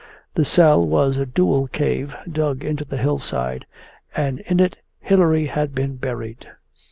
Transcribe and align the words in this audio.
The 0.33 0.45
cell 0.45 0.83
was 0.83 1.17
a 1.17 1.27
dual 1.27 1.67
cave, 1.67 2.15
dug 2.27 2.63
into 2.63 2.83
the 2.83 2.97
hillside, 2.97 3.67
and 4.15 4.39
in 4.47 4.59
it 4.59 4.75
Hilary 4.99 5.45
had 5.45 5.75
been 5.75 5.97
buried. 5.97 6.47